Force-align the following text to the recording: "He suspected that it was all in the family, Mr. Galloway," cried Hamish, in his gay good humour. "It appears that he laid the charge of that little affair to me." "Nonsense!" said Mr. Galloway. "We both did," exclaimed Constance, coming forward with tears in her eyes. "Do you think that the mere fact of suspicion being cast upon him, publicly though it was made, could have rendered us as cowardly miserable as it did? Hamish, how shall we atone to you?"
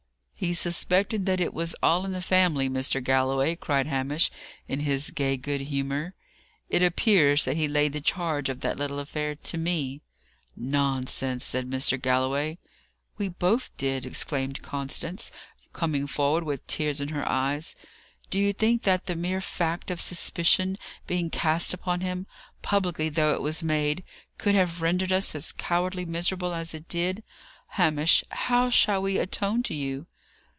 "He 0.41 0.55
suspected 0.55 1.27
that 1.27 1.39
it 1.39 1.53
was 1.53 1.75
all 1.83 2.03
in 2.03 2.13
the 2.13 2.19
family, 2.19 2.67
Mr. 2.67 2.99
Galloway," 3.03 3.55
cried 3.55 3.85
Hamish, 3.85 4.31
in 4.67 4.79
his 4.79 5.11
gay 5.11 5.37
good 5.37 5.61
humour. 5.61 6.15
"It 6.67 6.81
appears 6.81 7.45
that 7.45 7.57
he 7.57 7.67
laid 7.67 7.93
the 7.93 8.01
charge 8.01 8.49
of 8.49 8.61
that 8.61 8.75
little 8.77 8.97
affair 8.97 9.35
to 9.35 9.57
me." 9.59 10.01
"Nonsense!" 10.55 11.43
said 11.45 11.69
Mr. 11.69 12.01
Galloway. 12.01 12.57
"We 13.19 13.29
both 13.29 13.69
did," 13.77 14.03
exclaimed 14.03 14.63
Constance, 14.63 15.29
coming 15.73 16.07
forward 16.07 16.43
with 16.43 16.65
tears 16.65 16.99
in 16.99 17.09
her 17.09 17.29
eyes. 17.29 17.75
"Do 18.31 18.39
you 18.39 18.51
think 18.51 18.81
that 18.81 19.05
the 19.05 19.15
mere 19.15 19.41
fact 19.41 19.91
of 19.91 20.01
suspicion 20.01 20.77
being 21.05 21.29
cast 21.29 21.71
upon 21.71 22.01
him, 22.01 22.25
publicly 22.63 23.09
though 23.09 23.35
it 23.35 23.43
was 23.43 23.61
made, 23.61 24.03
could 24.39 24.55
have 24.55 24.81
rendered 24.81 25.11
us 25.11 25.35
as 25.35 25.51
cowardly 25.51 26.05
miserable 26.07 26.51
as 26.55 26.73
it 26.73 26.89
did? 26.89 27.21
Hamish, 27.77 28.23
how 28.31 28.71
shall 28.71 29.03
we 29.03 29.19
atone 29.19 29.61
to 29.61 29.75
you?" 29.75 30.07